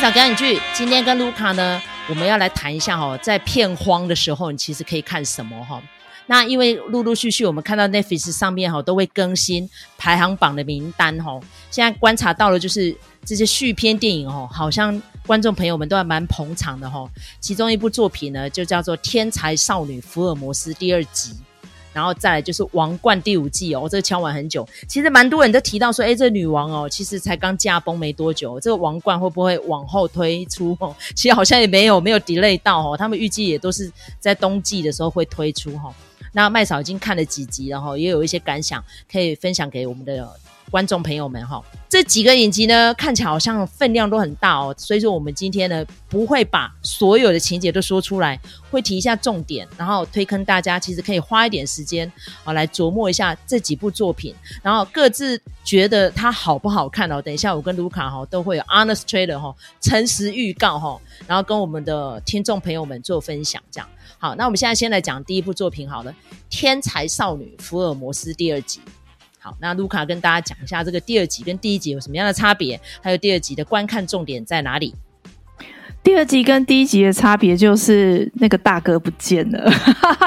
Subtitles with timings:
[0.00, 0.58] 麦嫂赶紧去。
[0.72, 5.78] 今天跟卢卡呢，我们要来谈一下哈，在片荒的时候，你其实可以看什么哈？
[6.24, 9.68] 那因为陆陆续续我们看到 Netflix 上面哈都会更新
[9.98, 11.38] 排行榜的名单哈，
[11.70, 17.06] 现在观察到了就是这些续篇电影哈，好像观众朋友们都还蛮捧场的哈。
[17.38, 21.34] 其中一部作品呢，就叫做《天才少女福尔摩斯》第二集。
[21.92, 30.94] 然后再来就是《王冠》第五季哦，这个敲完很久，其实蛮多人都提到说，哎，这女王哦，其实才刚驾崩没多久，这个《王冠》会不会往后推出哦？
[31.14, 35.92] 其实好像也没有，没有 delay 到哦，他们预计也都是在冬季的时候会推出哈。
[36.32, 40.28] 那麦嫂已经看了几集，然后也有一些感想可以分享给我们的。
[40.70, 52.10] 观众朋友们哈，这几个影集呢，看起来好像分量都很大哦，所以说我们今天呢不会把所有的情节都说出来，会提一下重点，然后推坑大家，其实可以花一点时间
[52.44, 57.20] 啊来琢磨一下这几部作品，然后各自觉得它好不好看哦。
[57.20, 64.34] 等一下我跟卢卡哈都会有 honest trailer 哈，诚实预告哈，然后跟我们的听众朋友们做分享，这样好。
[64.36, 66.12] 那我们现在先来讲第一部作品好了，
[66.48, 68.80] 《天才少女福尔摩斯》第二集。
[69.42, 74.94] 好，那卢卡跟大家讲一下这个第二集跟第一集有什么样的差别，还有第二集的观看重点在哪里？
[76.02, 79.72] 第二集跟第一集的差别就是那个大哥不见了，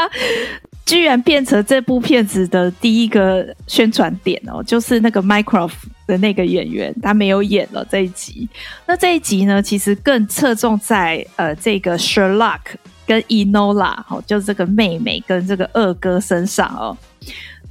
[0.83, 5.73] 居然变成这部片子的第一个宣传点哦，就是那个 Mycroft
[6.07, 8.49] 的那个演员他没有演了这一集。
[8.87, 12.61] 那这一集呢，其实更侧重在呃这个 Sherlock
[13.05, 16.97] 跟 Enola 哦，就是这个妹妹跟这个二哥身上哦。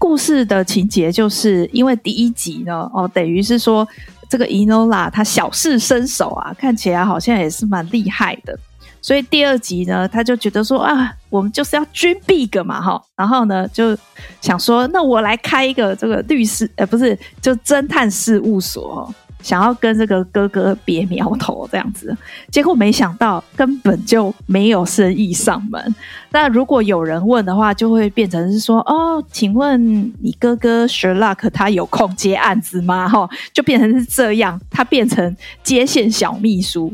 [0.02, 3.86] 故事的情节就是因为第一集呢，哦，等于是说
[4.28, 8.58] 这个伊诺拉她小试身手啊，看起来好像也是蛮厉害的，
[9.00, 13.96] 所以第二集呢，他就觉得说啊，我们就是要 dream big 嘛，哈，然后呢就
[14.40, 19.14] 想说，那我来开一个这个律师，呃，不是，就侦探事务所。
[19.42, 22.16] 想要跟这个哥哥别苗头这样子，
[22.50, 25.94] 结果没想到根本就没有生意上门。
[26.30, 36.92] 那如果有人问的话，就会变成是说：“哦，请问你哥哥 Sherlock 他有空接案子吗？”哈，就变成是这样，他变成接线小秘书。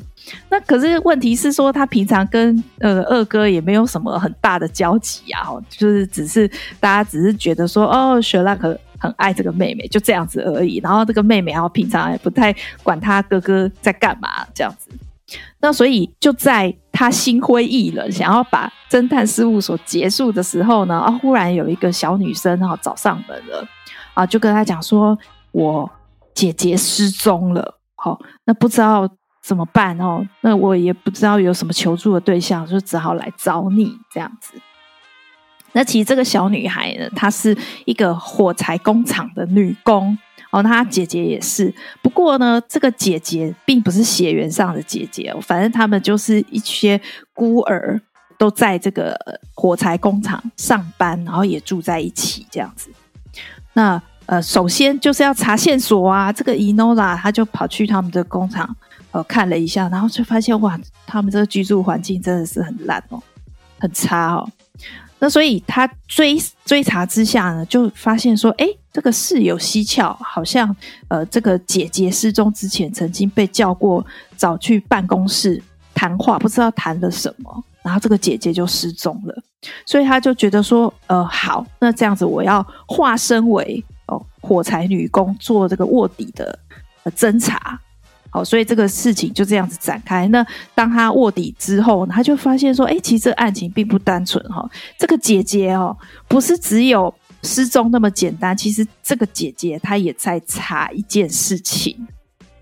[0.51, 6.49] 那可是问题是说，他平常跟呃二哥也没有什么很大的交集啊，就是只是
[6.81, 10.79] 大家只是觉得说：“哦，Sherlock。”很爱这个妹妹，就这样子而已。
[10.83, 14.91] 然后这个妹妹，然后平常也不太管他哥哥在干嘛，这样子。
[15.61, 23.67] 那所以就在他心灰意冷，想要把侦探事务所结束的时候呢，啊，忽然有一个小女生哈找上门了，
[24.15, 25.19] 啊，就跟他讲说，
[25.53, 25.91] 我
[26.35, 29.07] 姐姐失踪了，好，那不知道
[29.43, 34.55] 怎么办哦，那我也不知道有什么求助的对象，就只好来找你这样子。
[35.79, 40.19] 那其实这个小女孩呢，她是一个火柴工厂的女工
[40.51, 41.73] 哦，她姐姐也是。
[42.03, 47.01] 不过呢，这个姐姐并不是血缘上的姐姐，反正他们就是一些
[47.33, 48.01] 孤儿，
[48.37, 49.17] 都在这个
[49.55, 52.91] 火柴工厂上班，然后也住在一起这样子。
[53.73, 58.75] 那呃，首先就是要查线索啊，这个伊诺拉她就跑去他们的工厂
[59.13, 63.23] 呃看了一下，然后就发现哇，他们这个居住环境真的是很烂哦，
[63.79, 64.51] 很差哦。
[65.21, 70.75] 那所以他追追查之下呢，就发现说，哎，这个事有蹊跷，好像
[71.09, 74.05] 呃，这个姐姐失踪之前曾经被叫过
[74.37, 75.63] 找去办公室
[75.93, 79.35] 谈话，不知道谈了什么，然后这个姐姐就失踪了，
[79.85, 86.57] 所以他就觉得说，呃，好，那这样子我要化身为哦火柴女工做这个卧底的
[87.17, 87.81] 侦查。
[88.31, 90.29] 好，所以这个事情就这样子展开。
[90.29, 94.69] 那当他卧底之后，他就发现说，哎，其实这案情并不单纯哈。
[94.99, 95.97] 这个姐姐哦，
[96.29, 97.13] 不是只有
[97.43, 98.55] 失踪那么简单。
[98.55, 102.07] 其实这个姐姐她也在查一件事情。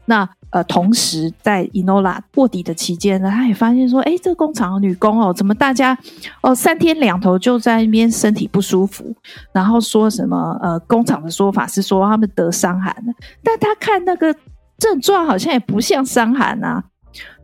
[0.05, 5.99] 那呃，同时在伊诺拉卧底的期间呢，他也发现说，哎，这个工厂的女工哦，怎么大家
[6.43, 9.13] 哦三天两头就在那边身体不舒服，
[9.51, 13.13] 然后说什么呃，工厂的说法是说他们得伤寒了，
[13.43, 14.33] 但他看那个。
[14.79, 16.85] 症状好像也不像伤寒啊，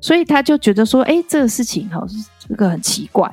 [0.01, 2.05] 所以他就觉得说，哎，这个事情哈，
[2.47, 3.33] 这个很奇怪。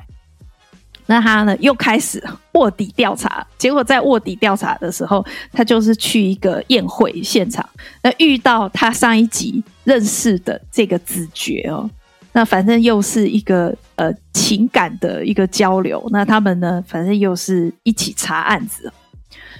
[1.06, 7.68] 那他呢又开始卧底调查，结果在卧底调查的时候，他就是去一个宴会现场，
[8.02, 11.90] 那遇到他上一集认识的这个子爵哦，
[12.32, 18.92] 那反正又是一个呃情感的一个交流，那他们呢，反正又是一起查案子，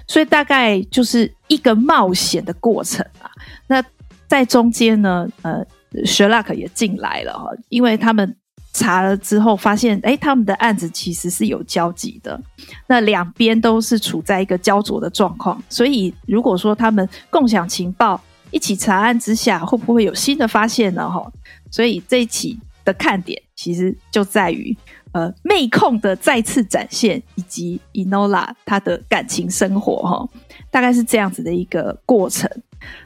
[0.06, 3.28] 所以大概就是一个冒险的过程啊，
[3.66, 3.84] 那。
[4.30, 5.60] 在中间呢，呃
[6.04, 8.36] ，Sherlock 也进来了哈，因为他们
[8.72, 12.40] 查了之后发现，哎，他们的案子其实是有交集的，
[12.86, 18.20] 那两边都是处在一个焦灼的状况，所以如果说他们共享情报，
[18.52, 21.10] 一起查案之下，会不会有新的发现呢？
[21.10, 21.28] 哈，
[21.68, 24.76] 所以这一期的看点其实就在于，
[25.12, 30.28] 呃，妹控的再次展现，以及 Enola 她的感情生活，哈，
[30.70, 32.48] 大概是这样子的一个过程。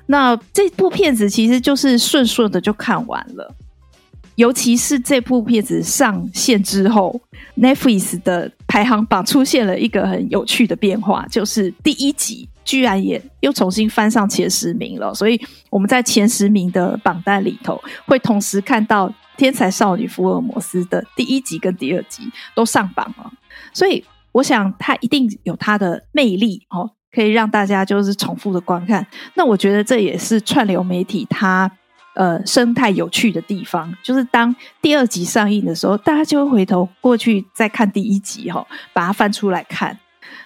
[0.06, 3.54] 那这部片子其实就是顺顺的就看完了。
[4.36, 7.20] 尤其是这部片子上线之后
[7.56, 15.12] ，Netflix 的排行榜出现了一个很有趣的变化，就是第一集居然也又重新翻上前十名了。
[15.14, 15.40] 所以
[15.70, 22.22] 我们在前十名的榜单里头，会同时看到《天才少女福尔摩斯》的第一集跟第二集
[22.54, 23.30] 都上榜了。
[23.72, 29.06] 所以我想它一定有它的魅力哦，可以让大家就是重复的观看。
[29.34, 31.70] 那我觉得这也是串流媒体它。
[32.16, 39.98] 呃，生态有趣的地方，就是当第二集上映的时候，大家就会回头过去再看第一集哈，把它翻出来看。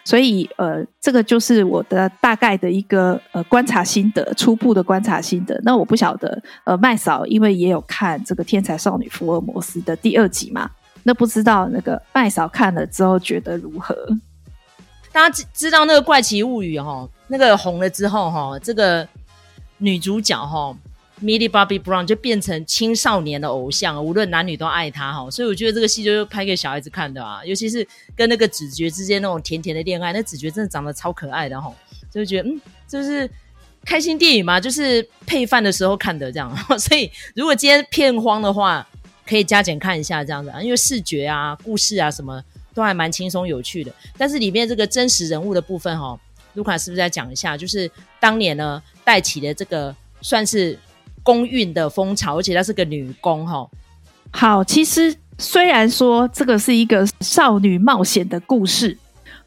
[0.05, 5.61] 所以，呃，这个就是我的大概的一个呃观察心得，初步的观察心得。
[5.65, 10.71] 那我不晓得，呃，麦嫂因为也有看这个《天才少女福尔摩斯》的第二集嘛，
[11.03, 13.95] 那不知道那个麦嫂看了之后觉得如何？
[15.13, 19.07] 大家知知道那个《怪奇物语》哈，那个红了之后哈，这个
[19.79, 20.75] 女主角哈。
[21.21, 31.75] Millie Bobby Brown 就变成青少年的偶像，无论男女都爱她哈，所以我觉得这个戏就是拍给小孩子看的啊，尤其是跟那个子爵之间那种甜甜的恋爱，那子爵真的长得超可爱的哈，
[32.11, 33.29] 就觉得嗯，就是
[33.85, 38.87] 开心电影嘛，就是配饭的时候看的这样， 所以如果今天片荒的话，
[39.27, 42.41] 可以加减看一下这样子啊，因为视觉啊、故事啊什么
[42.73, 46.17] 都还蛮轻松有趣的，但是里面这个真实人物的部分哈，
[46.55, 47.57] 卢卡是不是再讲一下？
[47.57, 47.91] 就是
[48.21, 49.93] 当年呢带起的这个
[50.23, 50.79] 算是。
[51.29, 53.69] 工运的风潮，而且她是个女工哈。
[54.31, 58.97] 好，其实虽然说这个是一个少女冒险的故事，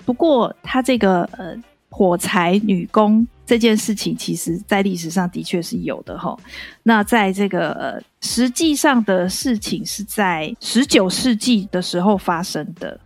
[0.05, 1.55] 不过她这个呃
[1.89, 6.37] 火柴女工这件事情，其实在历史上的确是有的哈。
[6.83, 12.99] 那在这个呃实际上的事情是在十九世纪的时候发生的。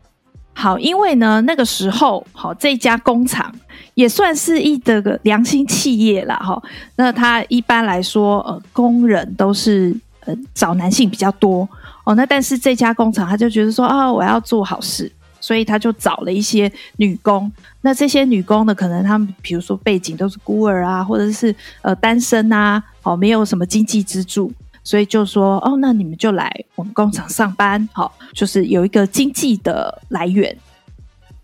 [0.57, 3.53] 好，因为呢，那个时候，好，这家工厂
[3.93, 6.37] 也算是一的个良心企业啦。
[6.37, 6.59] 哈。
[6.95, 11.67] 那他一般来说，呃，工人都是呃找男性比较多
[12.05, 12.15] 哦。
[12.15, 15.11] 那但是这家工厂他就觉得说啊，我要做好事，
[15.41, 17.51] 所以他就找了一些女工。
[17.81, 24.51] 那这些女工呢，可能他们比如说背景都是孤儿啊，或者是呃单身啊，哦，没有什么经济支柱。
[24.85, 30.57] 所以就说哦，那你们就来我们工厂上班，好，就是有一个经济的来源。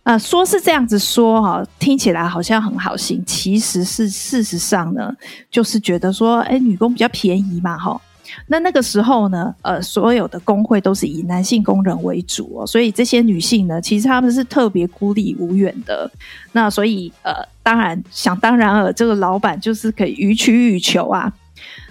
[0.03, 5.13] 啊、呃，说是这样子说哈，听起来好像很好心，其实是事实上呢，
[5.51, 8.01] 就是觉得说，哎，女工比较便宜嘛，哈。
[8.47, 16.09] 那那个时候呢，呃，所有的工会都是以男性工人为主哦，所以这些女性呢，其实他们是特别孤立无援的。
[16.53, 21.31] 那所以呃，当然想当然尔，这个老板就是可以予取予求啊。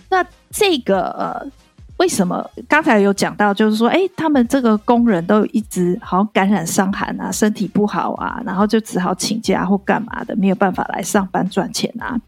[0.08, 0.24] 那
[0.54, 1.46] 这个呃，
[1.98, 12.20] 为什么刚才有讲到，就是说，哎，他们这个工人都一直好像感染伤寒啊，身体不好啊，然后就只好请假或干嘛的，没有办法来上班赚钱啊。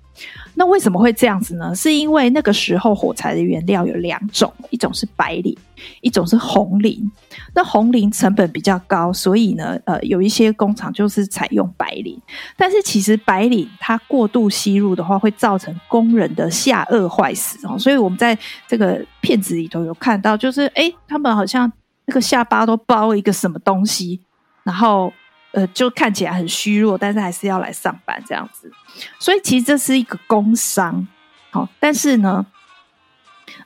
[0.55, 1.75] 那为什么会这样子呢？
[1.75, 5.57] 是因为那个时候火柴的原料有两种，一种是白磷，
[6.03, 7.11] 一种是红磷。
[7.55, 12.21] 那红磷成本比较高，所以呢，呃，有一些工厂就是采用白磷。
[12.57, 17.79] 但是其实白磷它过度吸入的话，会造成工人的下颚坏死哦。
[17.79, 21.71] 所以我们在这个片子里头有看到，就是诶，他们好像
[22.05, 24.21] 那个下巴都包一个什么东西，
[24.63, 25.11] 然后。
[25.53, 28.73] 呃，就看起来很虚弱，但是还是要来上班这样子，
[29.19, 31.07] 所以其实这是一个工伤，
[31.51, 32.47] 好，但是呢，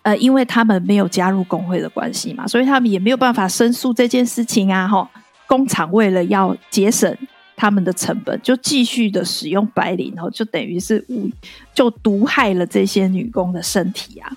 [0.02, 5.08] 呃，因为他们没有加入工会的关系嘛，所以他们也没有办法申诉这件事情啊，哈，
[5.46, 7.16] 工厂为了要节省
[7.54, 11.30] 他们的成本，就继续的使用白磷，然后就等于是无
[11.72, 14.32] 就毒害了这些女工的身体啊，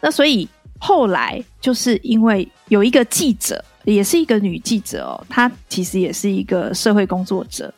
[0.00, 0.48] 那所以
[0.78, 3.62] 后来就是因为有一个记者。
[3.84, 7.72] 也是一个女记者哦，她其实也是一个社会工作者。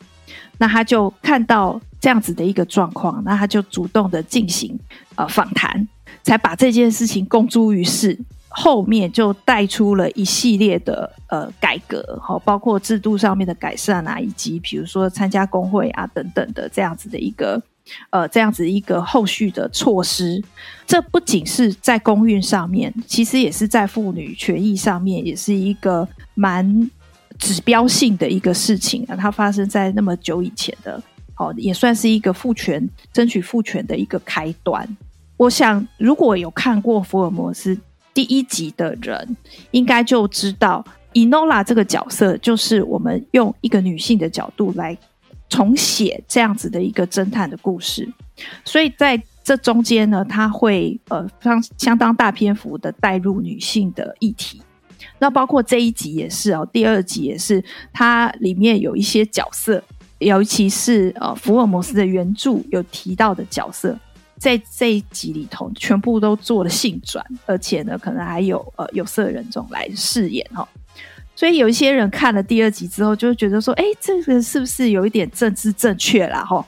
[0.57, 4.77] 那她就看到这样子的一个状况，那她就主动的进行
[5.15, 5.87] 呃访谈，
[6.23, 8.17] 才把这件事情公诸于世。
[8.57, 17.61] 后面就带出了一系列的呃改革，哈，包括制度上面的改善啊，以及比如说参加工会啊等等的这样子的一个。
[18.09, 20.43] 呃，这样子一个后续的措施，
[20.87, 26.89] 这不仅是在公运上面，其实也是在妇女权益上面，也是一个蛮
[27.37, 29.15] 指标性的一个事情啊。
[29.15, 31.01] 它发生在那么久以前的，
[31.35, 34.97] 好，也算是一个父权争取父权的一个开端。
[35.37, 37.77] 我想，如果有看过福尔摩斯
[38.13, 39.37] 第一集的人，
[39.71, 44.97] 应该就知道，Enola 这个角色就是我们用一个女性的角度来。
[45.55, 48.11] 重写这样子的一个侦探的故事，
[48.65, 54.61] 所以在这中间呢，他会呃相相当大篇幅的带入女性的议题。
[55.17, 59.81] 那包括这一集也是哦，第二集也是，它里面有一些角色，
[60.17, 63.97] 尤其是呃福尔摩斯的原著有提到的角色，
[64.37, 70.67] 在这一集里头全部都做了性转，而且呢，可能还有呃有色人种来饰演哈、
[71.35, 76.43] 所以有一些人看了第二集之后，就觉得说，哎，这个是不是有一点政治正确啦？
[76.43, 76.65] 哈、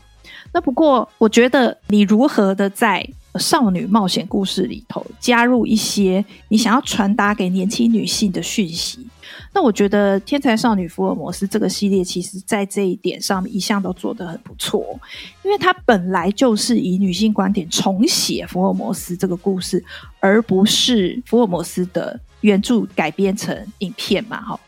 [0.54, 3.08] 那不过我觉得你如何的在。
[3.38, 9.06] 少女冒险故事里头加入一些你想要传达给年轻女性的讯息，
[9.54, 15.00] 那我觉得《天才少女福尔摩斯》这个系列其实在这一点上面一向都做得很不错，
[15.44, 19.86] 因为它本来就是以女性观点重写福尔摩斯这个故事，
[20.20, 24.60] 而不是福尔摩斯的原著改编成影片嘛，哈。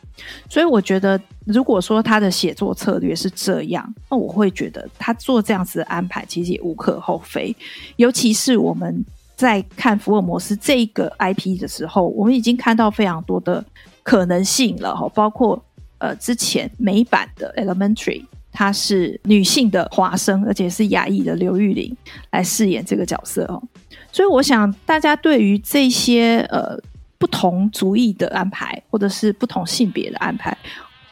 [0.50, 7.55] 所以我觉得，如果说他的写作策略是这样，那我会觉得他做这样子的安排其实也无可厚非。
[7.95, 9.03] 尤其是我们
[9.38, 13.63] 在看福尔摩斯这个 IP 的时候，我们已经看到非常多的
[14.03, 15.63] 可能性了哈，包括
[16.00, 21.95] 呃之前美版的 Elementary，她是女性的华生，而且是亚裔的刘玉玲
[22.31, 23.63] 来饰演这个角色哦。
[24.12, 26.77] 所以我想大家对于这些呃。
[27.19, 30.57] 不同族裔的安排，或者是不同性别的安排，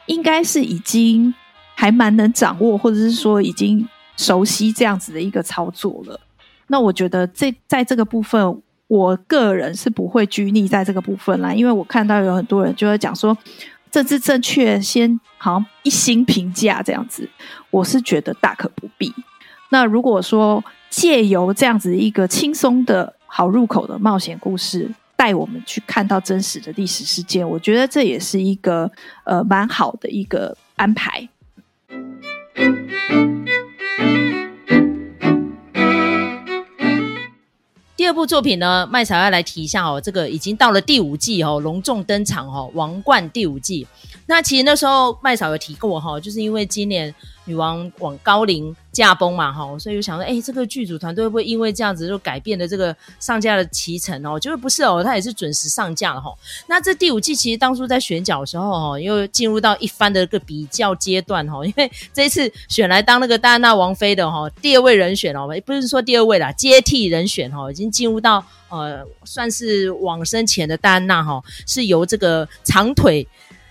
[0.08, 1.32] 应该是已经
[1.76, 6.20] 还蛮能掌握，或者是说已经熟悉这样子的一个操作了。
[6.68, 13.38] 那我觉得这在这个部分，我个人是不会拘泥在这个部分啦，因为我看到有很多人就会讲说
[13.92, 17.30] 政治正确，先好像一星评价这样子，
[17.70, 19.14] 我是觉得大可不必。
[19.70, 28.90] 那如果说借由这样子一个轻松的好入口的冒险故事，带我们去看到真实的历史事件，我觉得这也是一个
[29.26, 31.28] 呃蛮好的一个安排。
[37.98, 43.86] 第二部作品呢，麦嫂要来提一下哦，这个已经到了第五季哦，隆重登场哦，《王冠》第五季。
[44.28, 47.14] 那其实那时候麦嫂有提过哈，就是因为今年
[47.48, 54.40] 女王往高龄驾崩嘛哈，所以就想说，哎，这个剧组团队会不会因为这样子就改变了这个上架的期程哦？
[54.40, 56.32] 结果不是哦，他也是准时上架了哈。
[56.68, 73.26] 那这第五季其实当初在选角的时候哈，又进入到一番的个比较阶段哈，因为这一次选来当那个戴安娜王妃的哈，第二位人选哦，不是说第二位啦，接替人选哈，已经进入到呃算是往生前的戴安娜哈，是由这个长腿。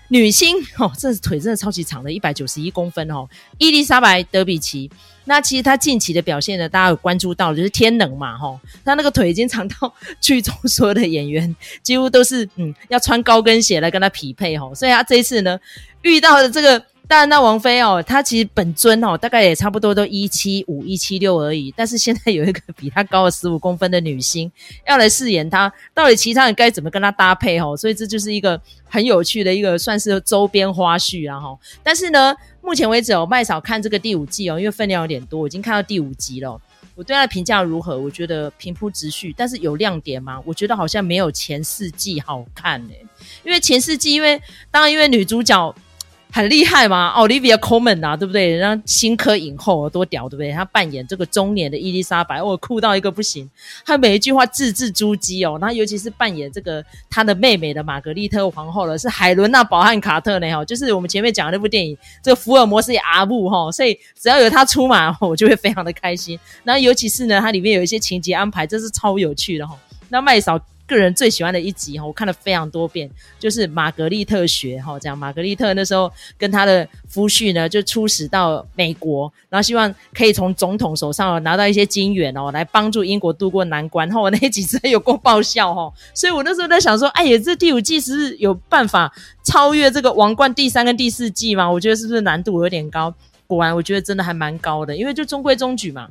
[0.09, 3.27] 女星 哦，这是腿真的超级长的，一百九十一公分哦。
[3.57, 4.89] 伊丽莎白·德比奇，
[5.25, 15.59] 那其实她近期的表现呢，大家有关注到，就是天冷嘛，哈，她那个腿已经长到 剧中所有的演员几乎都是嗯要穿高跟鞋来跟她匹配哈，所以她这一次呢
[16.01, 16.83] 遇到的这个。
[17.07, 21.73] 当然，那王菲哦，她其实本尊哦，大概也差不多都一七五、一七六而已。
[21.75, 24.51] 但是现在有一个比她高了十五公分的女星
[24.85, 27.77] 要来饰演她，到底其他人该怎么跟她搭配哦？
[27.77, 28.59] 所以这就是一个
[28.89, 31.57] 很有趣的一个算是周边花絮啊哈。
[31.81, 36.59] 但是呢，目前为止哦，麦嫂看这个第五季哦，因为分量有点多，我已经看到第五集了。
[36.93, 37.97] 我对她的评价如何？
[37.97, 40.41] 我觉得平铺直叙，但是有亮点吗？
[40.45, 43.05] 我觉得好像没有前四季好看诶、
[43.45, 45.73] 因为前四季，因为当然因为女主角。
[46.29, 48.47] 很厉害嘛，Olivia Colman 啊，对不对？
[48.47, 50.51] 人家新科影后多屌，对不对？
[50.51, 53.49] 她扮演这个中年的伊丽莎白，哦，酷到一个不行。
[53.85, 55.57] 她每一句话字字珠玑哦。
[55.59, 66.39] 然后尤其是扮演这个她的妹妹的玛格丽特皇后了，是海伦娜·保汉卡特呢，哈，就是我们前面讲的那部电影，这个福尔摩斯也阿布哈，所以只要有她出马，我就会非常的开心。
[66.63, 69.75] 然后尤其是呢，它里面有一些情节安排，真是超有趣的哈。
[70.09, 70.59] 那麦嫂。
[70.87, 84.07] 个人最喜欢的一集哈，我看了非常多遍，就是玛格丽特学哈，这样玛格丽特那时候跟他的夫婿呢就出使到美国，然后希望可以从总统手上拿到一些金元哦，来帮助英国渡过难关。
[84.07, 89.13] 然后我那几集有够爆笑哈，所以我那时候在想说，哎呀，这第五季是不是有办法
[89.43, 91.69] 超越这个王冠第三跟第四季嘛？
[91.69, 93.13] 我觉得是不是难度有点高？
[93.45, 96.07] 果然，我觉得真的还蛮高的，因为就中规中矩嘛。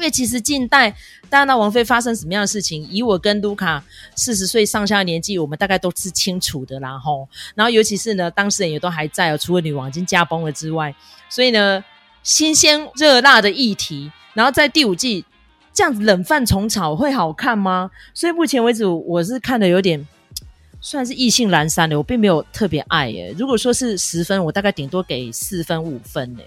[0.00, 0.90] 因为其实近代
[1.28, 3.84] 戴安娜王妃发生什么样的事情，以我跟卢卡
[4.16, 7.28] 四十岁上下的年纪，我们大概都是清楚的啦吼。
[7.54, 10.94] 然后尤其是呢，当事人也都还在哦，除了女王已经驾崩了之外，
[11.28, 11.84] 所以呢，
[12.22, 15.22] 新鲜热辣的议题，然后在第五季
[15.74, 17.90] 这样子冷饭重炒会好看吗？
[18.14, 20.08] 所以目前为止，我是看的有点
[20.80, 23.34] 算是意兴阑珊的，我并没有特别爱耶。
[23.36, 26.40] 如果说是十分，我大概顶多给四分五分呢。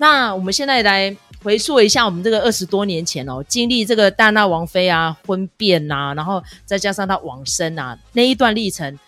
[0.00, 8.98] 那我们现在来回溯一下，我们这个二十多年前哦，经历这个戴娜王妃啊婚变啊，然后再加上她往生啊那一段历程，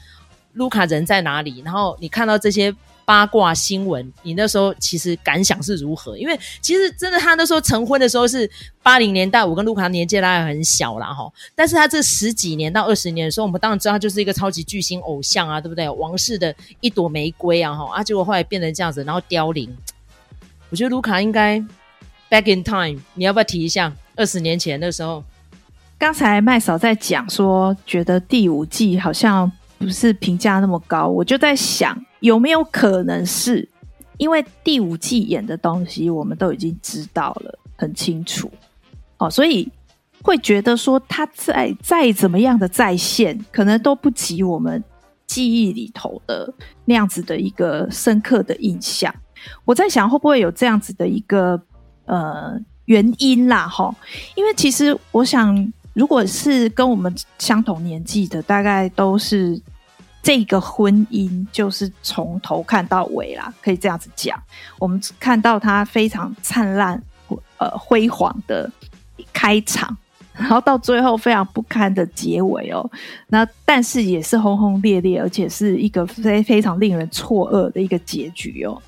[0.53, 1.63] 卢卡人在哪里？
[1.65, 2.71] 然后你看到这些
[3.07, 6.19] 八卦新闻，你那时候其实感想是如何？
[6.19, 8.49] 因为其实真的，他那时候成婚的时候是
[8.83, 11.27] 八零年代，我跟卢卡年纪大概很小啦哈。
[11.55, 15.89] 但是他这十几年到二十年的时候，我们当然知道他就是一个超级巨星偶像啊，对不对？
[15.89, 19.75] 王室的一朵玫瑰啊，哈啊，结果后来变成这样子，然后凋零。
[20.73, 21.59] 我觉得卢卡应该
[22.31, 25.23] back in time，你要不要提一下二十年前那时候？
[25.99, 31.95] 刚才麦嫂在讲说，觉得第五季好像不是评价那么高，我就在想。
[32.21, 33.69] 有没有可能是
[34.17, 38.51] 因为第五季演的东西我们都已经知道了很清楚
[39.19, 39.71] 哦，所以
[40.23, 44.83] 会觉得说他再再怎么样的再现，可能都不及我们
[45.27, 46.51] 记忆里头的
[46.87, 49.15] 那样子的一个深刻的印象。
[49.65, 51.61] 我在想会不会有这样子的一个
[52.07, 53.67] 呃原因啦？
[53.69, 53.95] 哈，
[54.35, 59.61] 因为其实我想，如果是跟我们相同年纪的，大概都是。
[60.25, 64.41] 这个婚姻就是从头看到尾啦，可以这样子讲。
[64.79, 67.03] 我们看到它非常灿烂、
[67.59, 68.71] 呃辉煌的
[69.33, 69.97] 开场，
[70.33, 72.89] 然后到最后非常不堪的结尾哦。
[73.27, 78.81] 那但是也是轰轰烈烈，而且是一个非非常令人错愕的一个结局哦。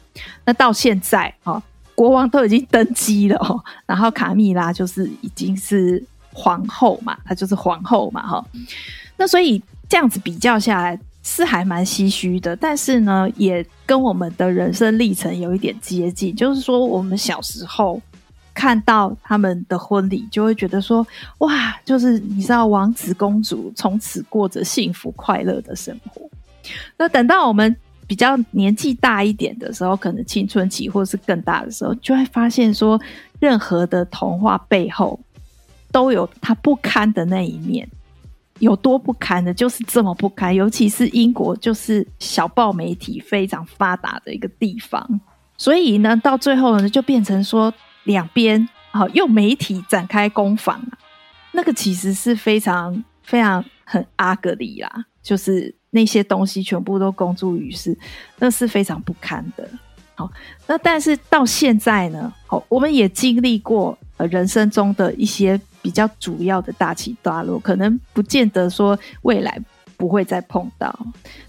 [0.45, 1.63] 那到现在哦，
[1.95, 6.03] 国王都已经登基了哦，然后卡蜜拉就是已经是
[6.33, 8.45] 皇后嘛，她就是皇后嘛哈。
[9.17, 10.99] 那所以这样子比较下来。
[11.27, 16.37] 是还蛮唏嘘的，但是呢，也跟我们的人生历程有一点接近。
[16.37, 17.99] 就是说，我们小时候
[18.53, 21.07] 看到他们的婚礼，就会觉得说，
[21.39, 26.29] 哇，就是你知道，王子公主从此过着幸福快乐的生活。
[26.99, 27.75] 那等到我们
[28.07, 33.01] 比较年纪大一点的时候，可能青春期或是更大的时候，就会发现说，
[33.41, 35.19] 任何的童话背后
[35.91, 37.89] 都有它不堪的那一面。
[38.61, 40.55] 有多不堪的，就是这么不堪。
[40.55, 45.21] 尤其是英国，就是小报媒体非常发达的一个地方，
[45.59, 50.81] 所以呢，到最后呢，就变成说两边好用媒体展开攻防。
[51.51, 57.97] 那个其实是非常非常很阿格里啦，就是那些东西全部都公诸于世，
[58.39, 59.67] 那是非常不堪的。
[60.15, 60.31] 好，
[60.67, 65.59] 那但是到现在呢，好，我们也经历过呃人生中的一些。
[65.85, 69.61] 比较主要的大起大落，可能不见得说未来
[69.99, 70.99] 不会再碰到，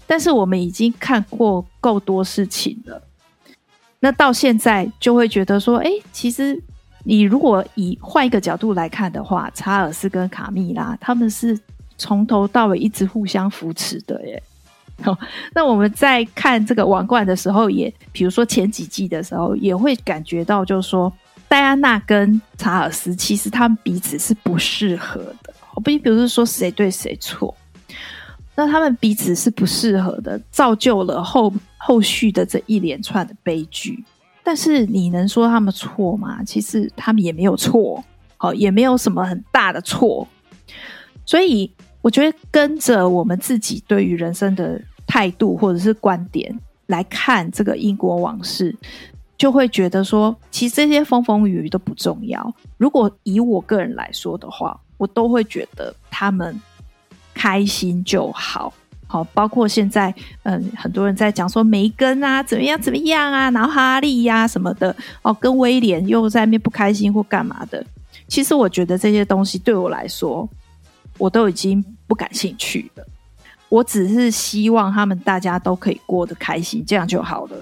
[0.06, 3.02] 但是我们已经看过够多事情了。
[3.98, 6.62] 那到现在就会觉得说，哎，其实
[7.04, 11.58] 你如果以换一个角度来看的话，查尔斯跟卡蜜拉他们是
[11.98, 14.42] 从头到尾一直互相扶持的耶。
[15.02, 15.16] 好，
[15.54, 21.12] 那我们在看这个王冠的时候也，也比如说前几季的时候，也会感觉到就是说。
[21.48, 25.54] 戴安娜跟查尔斯其实他们彼此是不适合的，
[25.84, 27.56] 并不是说谁对谁错。
[28.56, 34.04] 那他们彼此是不适合的，造就了后后续的这一连串的悲剧。
[34.42, 36.42] 但是你能说他们错吗？
[36.42, 38.04] 其实他们也没有错，
[38.38, 40.26] 好，也没有什么很大的错。
[41.24, 41.70] 所以
[42.06, 48.72] 我觉得跟着我们自己对于人生的态度或者是观点来看这个英国往事。
[49.36, 52.54] 就会觉得说，其实这些风风雨雨都不重要。
[52.78, 56.58] 如果以我个人来说的话，我都会觉得他们
[57.34, 58.72] 开心就好。
[59.08, 60.14] 好，包括现在，
[60.44, 67.84] 嗯，很多人在讲说梅根啊，怎么样怎么样啊，然后哈利呀、什么的，哦，跟威廉又在那边不开心或干嘛的。
[68.28, 70.48] 其实我觉得这些东西对我来说，
[71.18, 73.06] 我都已经不感兴趣了。
[73.68, 77.56] 我只是希望他们大家都可以过得开心，这样就好了。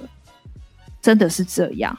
[1.01, 1.99] 真的是这样，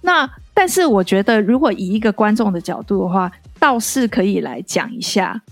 [0.00, 5.42] 那但是我觉得，如果以一个观众的角度的话，倒是可以来讲一下。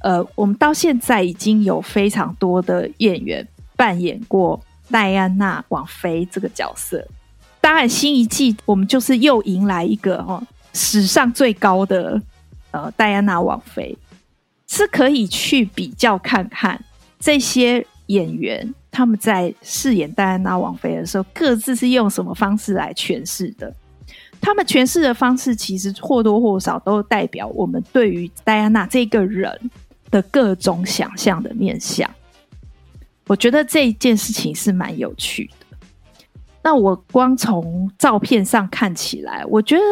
[0.00, 4.60] 呃，我们到现在已经有非常多的演员扮演过
[4.90, 7.06] 戴安娜王妃这个角色。
[7.60, 12.20] 当然，新一季我们就是又迎来一个哦，史上最高的
[12.72, 13.96] 呃戴安娜王妃，
[14.66, 16.82] 是可以去比较看看
[17.18, 18.74] 这些演员。
[18.90, 23.70] 他们在饰演戴安娜王妃的时候，各自是用什么方式来诠释的？
[24.40, 29.70] 他们诠释的方式其实或多或少都代表我们对于戴安娜这个人
[30.10, 32.08] 的各种想象的面向。
[33.26, 35.76] 我觉得这一件事情是蛮有趣的。
[36.62, 39.82] 那我光从照片上看起来，我觉得，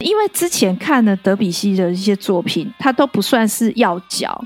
[0.00, 4.44] 因为之前看了德比西的一些作品，他都不算是要角。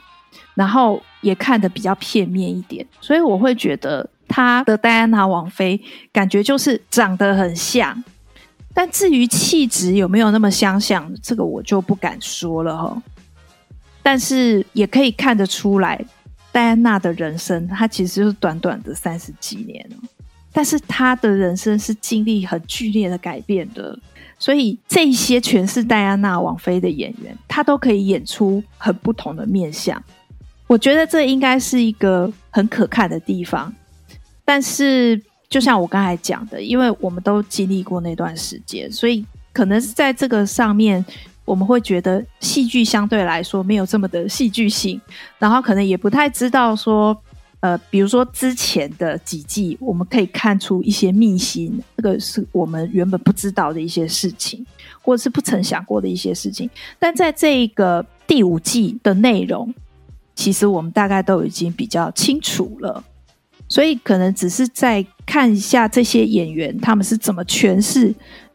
[0.55, 5.81] 然后也看得比较片面一点，所以我会觉得他的戴安娜王妃
[6.13, 8.05] 感觉就是长得很像，
[8.73, 13.03] 但至于气质有没有那么相像，这个我就不敢说了哈。
[14.01, 16.01] 但是也可以看得出来，
[16.53, 19.85] 戴安娜的人生她其实就是短短的三十几年，
[20.53, 23.99] 但是他的人生是经历很剧烈的改变的。
[24.39, 30.03] 所以这些全是戴安娜王妃的演员，他都可以演出很不同的面相。
[30.67, 33.73] 我觉得这应该是一个很可看的地方。
[34.45, 41.05] 但是，就像我刚才讲的，因为我们都经历过那段时间，所以可能是在这个上面，
[41.45, 45.01] 我们会觉得戏剧相对来说没有这么的戏剧性，
[45.39, 47.17] 然后可能也不太知道说。
[47.65, 54.63] 呃，比如说之前的几季，我们可以看出一些秘辛，这个是我们原本不知道的一些事情，
[55.01, 56.69] 或者是不曾想过的一些事情。
[56.99, 59.73] 但在这一个第五季的内容，
[60.35, 63.03] 其实我们大概都已经比较清楚了，
[63.67, 68.15] 所以可能只是在看一下这些演员他们是怎么诠释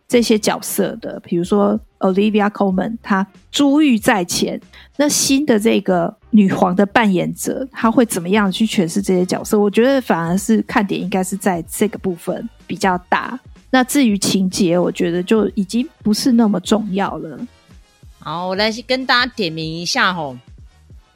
[0.10, 4.60] 这些角色的，比如说 Olivia Colman，她珠玉在前，
[4.98, 6.18] 那新的这个。
[6.32, 9.60] 女皇的扮演者，她会怎么样去诠释这些角色？
[9.60, 13.40] 我觉得反而是看点应该是在这个部分比较大。
[13.72, 17.40] 那至于情节，我觉得就已经不是那么重要了。
[18.20, 20.34] 好，我来跟大家点名一下吼。《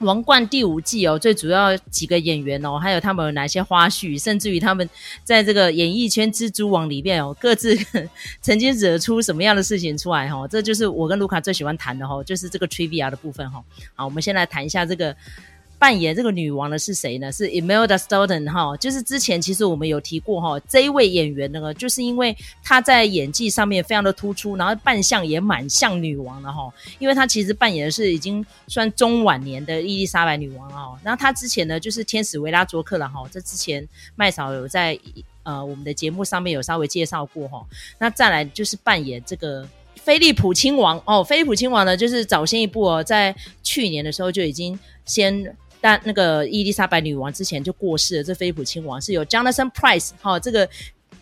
[0.04, 4.88] 王冠》第五季哦，最主要几个演员哦，还有他们有哪些花絮，甚至于他们
[5.24, 7.78] 在这个演艺圈蜘蛛网里面哦，各自
[8.42, 10.48] 曾经惹出什么样的事情出来哈？
[10.48, 13.64] 这就是我跟卢卡最喜欢谈的哈，就是这个 trivia 的部分哈。
[13.96, 15.16] 好，我们先来谈一下这个。
[15.84, 17.30] 扮演这个女王的是谁呢？
[17.30, 30.98] 是 Imelda Staunton 哈，就是之前其实我们有提过哈，这一位演员呢，就是因为她在演技上面非常的突出，然后扮相也蛮像女王的哈，因为她其实扮演的是已经算中晚年的伊丽莎白女王哦。
[31.04, 34.98] 然后她之前呢，就是天使维拉卓克了哈，这之前麦嫂有在
[35.44, 37.62] 呃我们的节目上面有稍微介绍过哈。
[38.00, 45.54] 那再来就是扮演这个菲利普亲王哦，菲利普亲王呢，就是早先一部哦，在去年的时候就已经先。
[45.84, 50.66] 但那个伊丽莎白女王之前就过世了，这菲利普亲王是由 Jonathan Pryce 哈、哦，这个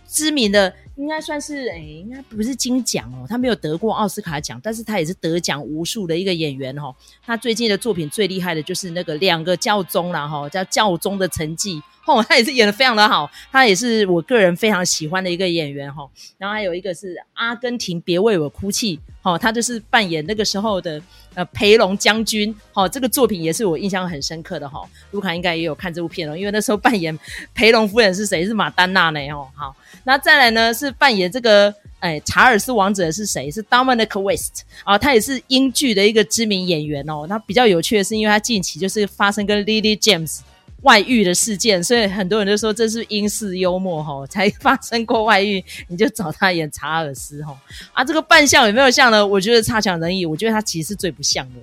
[0.08, 6.96] 知名的应该算是诶，应该不是金奖哦，他没有得过奥斯卡奖，但是他也是得奖无数的一个演员哈、哦。
[7.26, 11.82] 他最近的作品最厉害的就是那个两个教宗啦哈，叫教宗的成绩。
[12.06, 16.08] 哦，他也是演的非常的好，他也是我个人非常喜欢的一个演员哈。
[16.38, 21.02] 然后还有一个是阿根廷，别为我哭泣，哈，他就是扮演那个时候的
[21.34, 24.82] 呃培龙将军，哈，这个作品也是我印象很深刻的哈。
[25.12, 27.18] 卢卡应该也有看这部片哦，因为那时候扮演
[27.54, 28.46] 培龙夫人是谁？
[28.46, 29.20] 是马丹娜呢？
[29.32, 33.50] 哦，好，那再来呢是扮演这个哎查尔斯王子的是谁？
[33.50, 37.26] 是 Dominic West 啊，他也是英剧的一个知名演员哦。
[37.30, 40.40] 那比较有趣的是，因为他近期就是发生跟 Lily James。
[40.82, 47.56] 外遇的事件，所以很多人都说这是英式幽默哈， 才发生过外遇， 你就找他演查尔斯哈
[47.94, 49.26] 啊，这个扮相有没有像呢？
[49.26, 51.62] 我觉得差强人意，我觉得他其实是最不像的，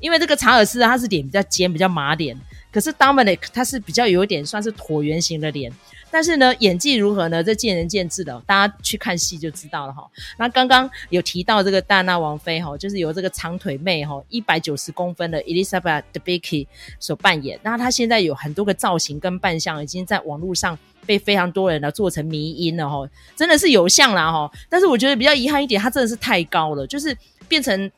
[0.00, 2.36] 因为这个查尔斯他是脸比较尖，比较马脸，
[2.72, 5.72] 可是 Dominic 他是比较有点算是椭圆形的脸。
[6.12, 7.40] 但是呢，演技如何呢？
[7.40, 10.04] 这见仁见智的，大家去看戏就知道了哈。
[10.36, 16.66] 那刚刚有提到这个戴娜王妃哈，就是由这个长腿妹哈，一百九十公分的 Elizabeth Debicki
[16.98, 17.60] 所扮演。
[17.62, 24.50] 那她现在有很多个造型跟扮相，已经在网络上被非常多人呢做成迷因了哈，真的是有像啦哈。
[24.68, 27.88] 但是我觉得比较遗憾一点，她真的是太高了，就是变成。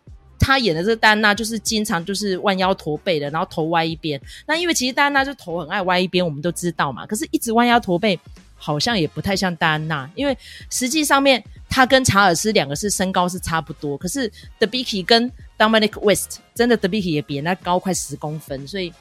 [0.43, 4.21] 他演的这个戴安娜就是经常就是弯腰驼背的，然后头歪一边。
[4.45, 7.07] 那因为其实戴安娜就头很爱歪一边，我们都知道嘛。
[7.07, 8.19] 可是，一直弯腰驼背，
[8.57, 10.11] 好像也不太像戴安娜。
[10.17, 10.37] 因为
[10.69, 14.29] 实际上面，他跟查尔斯两个是身高是差不多，可是
[14.59, 18.93] The Bicky 跟 Dominic West 真的 The Bicky 也比人家高快十公分，所以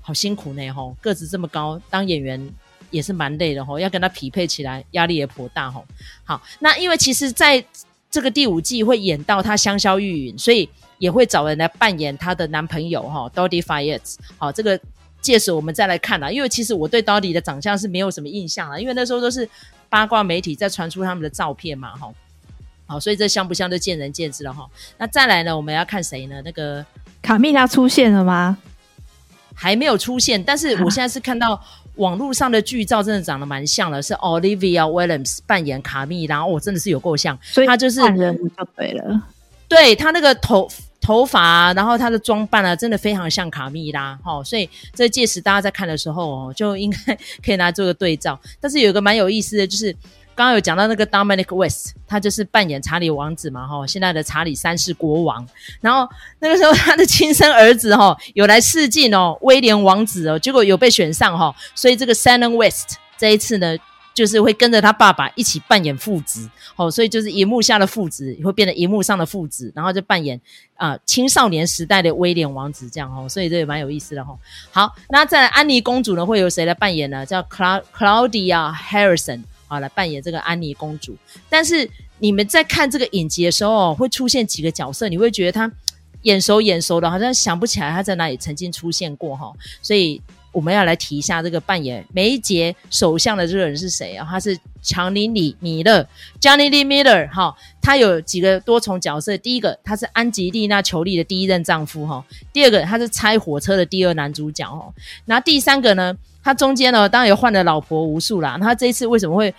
[0.00, 0.96] 好辛苦呢吼。
[1.00, 2.52] 个子这么高，当演员
[2.90, 5.84] 也是蛮累的吼，要跟他匹配起来，压力也颇大吼。
[6.24, 7.64] 好，那因为其实，在
[8.12, 14.02] 这个第五季会演到她香消玉殒，所以也会找人来扮演她的男朋友哈，Dodi Fayed。
[14.36, 14.78] 好，这个
[15.22, 16.30] 届时我们再来看啦。
[16.30, 19.48] 因为其实我对 Dodi 的长相是没有什么印象啦，因为那时候都是
[19.88, 22.12] 八卦媒体在传出他们的照片嘛，哈。
[22.86, 24.68] 好，所以这像不像就见仁见智了哈。
[24.98, 26.42] 那再来呢，我们要看谁呢？
[26.44, 26.84] 那个
[27.22, 28.58] 卡蜜拉出现了吗？
[29.54, 31.58] 还没有出现，但是我现在是看到。
[31.96, 39.22] 网络上的剧照真的长得蛮像的，是 Olivia Williams 扮演卡蜜拉，哦，真的是有够像，所以她就是人就对了，
[39.68, 40.68] 对她那个头
[41.00, 48.40] 头发啊，然后她的装扮啊，真的非常像卡蜜拉，哦，所以这届时大家在看的时候哦，就应该 可以拿来做个对照。
[48.60, 49.94] 但是有一个蛮有意思的就是。
[50.34, 55.46] 刚刚有讲到那个 Dominic West，他就是扮演查理王子嘛，哈，现在的查理三世国王。
[55.80, 56.08] 然后
[56.40, 63.76] 那个时候他的亲生儿子哈有来试镜哦，威廉王子哦，结果有被选上哈，所以这个 Shannon West 这一次呢，
[64.14, 70.40] 就是会跟着他爸爸一起扮演父子，哦，所以就是荧幕下的父子会变成荧幕上的父子，然后就扮演
[70.76, 74.36] 啊、青少年时代的威廉王子这样哦，所以这也蛮有意思的哈。
[74.70, 77.24] 好，那在安妮公主呢会由谁来扮演呢？
[77.24, 79.42] 叫 Claudia Harrison。
[79.72, 81.16] 啊来扮演这个安妮公主。
[81.48, 85.72] 但是你们在看这个影集的时候，会出现几个角色，你会觉得他
[86.22, 89.52] 眼熟眼熟的，好像想不起来他在哪里曾经出现过哈。
[89.80, 90.20] 所以。
[90.52, 94.26] 我们要来提一下这个扮演梅杰首相的这个人是谁啊？
[94.30, 96.06] 他是强尼里米勒
[96.40, 97.54] （Johnny Lee Miller） 哈。
[97.80, 99.36] 他有几个多重角色。
[99.38, 102.24] 第一个，他是安吉丽娜·裘丽的第一任丈夫哈。
[102.52, 104.92] 第二个，他是拆火车的第二男主角哈。
[105.24, 108.56] 然后第三个呢，他中间呢，当然也换了老婆无数啦。
[108.60, 109.52] 他这一次为什么会？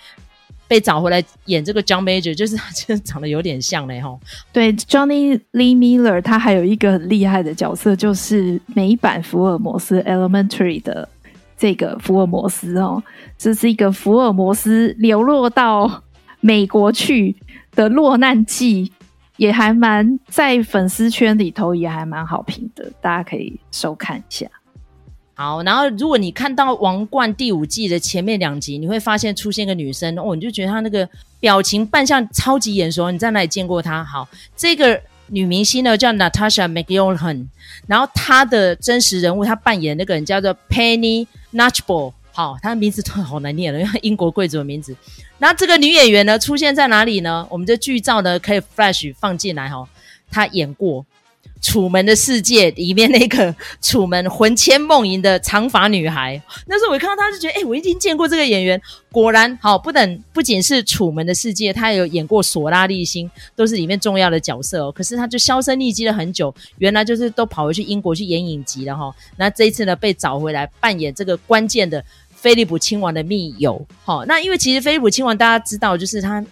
[0.66, 4.18] 被找回来演这个 John Major，就是他真的长得有点像嘞吼。
[4.52, 11.08] 对，Johnny Lee Miller，他还有一个很厉害的角色，就是美版福尔摩斯 Elementary 的
[11.56, 13.02] 这个福尔摩斯哦，
[13.36, 16.02] 这是一个福尔摩斯流落到
[16.40, 17.36] 美国去
[17.72, 18.92] 的落难记，
[19.36, 24.46] 也还蛮在粉丝圈里头也还蛮好评的，大家可以收看一下。
[25.36, 31.08] 好，然后如果你看到《王冠》第五季的前面两集，你会发现出现个女生哦，你就觉得她那个
[31.40, 34.04] 表情扮相超级眼熟，你在哪里见过她？
[34.04, 37.46] 好，这个女明星呢叫 Natasha McElhone，
[37.88, 44.96] 然后她的真实人物她扮演那个人叫做 Penny n a t c h b a l l 好，她的名字都好难念了，因为英国贵族的名字。
[45.38, 47.44] 那这个女演员呢出现在哪里呢？
[47.50, 49.88] 我们的剧照呢可以 flash 放进来哈、哦，
[50.30, 51.04] 她演过。
[51.60, 58.80] 楚门的世界里面那个楚门魂牵梦萦的长发女孩， 那时候我一看到她就觉得，哎、我一定见过这个演员。
[59.10, 64.92] 果然，好，不等不仅是楚门的世界，她也有演过索拉利星，都是里面重要的角色哦。
[64.92, 69.14] 可是她就销声匿迹了很久，原来就是都跑回去英国去演影集了哈。
[69.36, 72.04] 那这一次呢，被找回来扮演这个关键的
[72.34, 73.86] 菲利普亲王的密友。
[74.04, 76.44] 好，那因为其实菲利普亲王大家知道，就是他。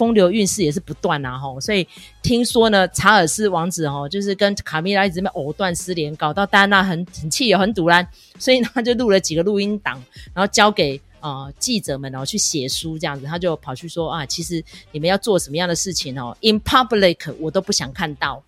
[0.00, 1.86] 风流韵事也是不断啊，吼，所以
[2.22, 8.08] 听说呢，查尔斯王子吼就是跟卡米拉一直在藕断丝连，搞到戴安娜很很气，也很赌烂，
[8.38, 18.42] 所以他就录了几个录音档，然后交给啊、呃、记者们，然后去写书这样子，他就跑去说啊，其实你们要做什么样的事情哦，in public 我都不想看到，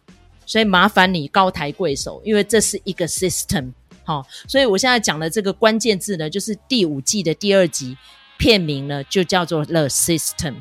[0.47, 3.73] 所以麻烦你高抬贵手，因为这是一个 system，
[4.05, 7.95] 好，所以我现在讲的这个关键字呢，就是第五季的第二集
[8.39, 10.55] 片名呢，就叫做 The System。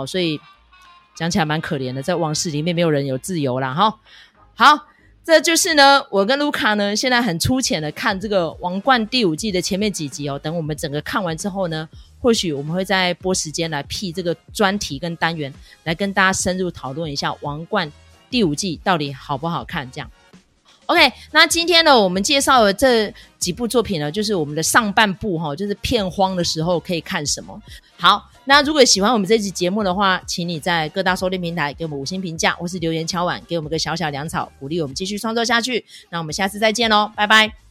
[0.00, 0.40] 哦，所以
[1.14, 3.72] 讲起来蛮可怜的，在王室里面没有人有自由啦。
[3.72, 3.98] 哈。
[4.54, 4.86] 好，
[5.22, 10.38] 这就是呢，我跟卢卡呢现在很粗浅的看这个《王冠》第五季的前面几集哦。
[10.38, 11.86] 等我们整个看完之后呢，
[12.20, 15.52] 或许我们会再拨时间来辟这个专题跟单元，
[15.84, 17.86] 来跟大家深入讨论一下《王冠》
[18.30, 19.90] 第五季到底好不好看。
[19.90, 20.10] 这样
[20.86, 21.12] ，OK。
[21.32, 27.60] 那今天呢，我们介绍的这几部作品呢，就是我们的上半部哈，就是片荒的时候可以看什么。
[27.98, 28.30] 好。
[28.48, 35.84] 那如果喜欢我们这期节目的话，请你在各大收听平台给我们五星评价，或是留言敲碗，给我们个小小粮草，鼓励我们继续创作下去。
[36.10, 37.65] 那我们下次再见喽，拜拜。